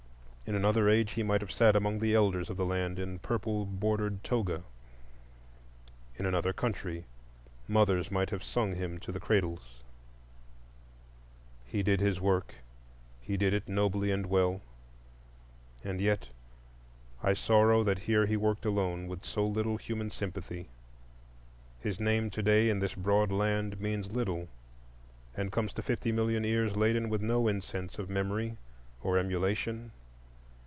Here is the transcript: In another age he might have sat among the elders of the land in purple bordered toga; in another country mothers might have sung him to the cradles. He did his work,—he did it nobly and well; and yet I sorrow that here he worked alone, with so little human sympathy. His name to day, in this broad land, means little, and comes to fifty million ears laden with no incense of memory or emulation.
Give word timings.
In 0.47 0.55
another 0.57 0.89
age 0.89 1.11
he 1.11 1.23
might 1.23 1.39
have 1.39 1.51
sat 1.51 1.77
among 1.77 1.99
the 1.99 2.13
elders 2.13 2.49
of 2.49 2.57
the 2.57 2.65
land 2.65 2.99
in 2.99 3.19
purple 3.19 3.65
bordered 3.65 4.21
toga; 4.21 4.63
in 6.17 6.25
another 6.25 6.51
country 6.51 7.05
mothers 7.69 8.11
might 8.11 8.31
have 8.31 8.43
sung 8.43 8.75
him 8.75 8.97
to 8.99 9.13
the 9.13 9.19
cradles. 9.21 9.79
He 11.63 11.81
did 11.83 12.01
his 12.01 12.19
work,—he 12.19 13.37
did 13.37 13.53
it 13.53 13.69
nobly 13.69 14.11
and 14.11 14.25
well; 14.25 14.59
and 15.85 16.01
yet 16.01 16.27
I 17.23 17.31
sorrow 17.31 17.81
that 17.85 17.99
here 17.99 18.25
he 18.25 18.35
worked 18.35 18.65
alone, 18.65 19.07
with 19.07 19.23
so 19.23 19.47
little 19.47 19.77
human 19.77 20.09
sympathy. 20.09 20.67
His 21.79 21.97
name 21.97 22.29
to 22.29 22.43
day, 22.43 22.69
in 22.69 22.79
this 22.79 22.93
broad 22.93 23.31
land, 23.31 23.79
means 23.79 24.11
little, 24.11 24.49
and 25.33 25.49
comes 25.49 25.71
to 25.71 25.81
fifty 25.81 26.11
million 26.11 26.43
ears 26.43 26.75
laden 26.75 27.07
with 27.07 27.21
no 27.21 27.47
incense 27.47 27.97
of 27.97 28.09
memory 28.09 28.57
or 29.01 29.17
emulation. 29.17 29.91